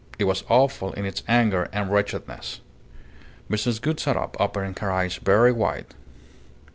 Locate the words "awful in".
0.49-1.05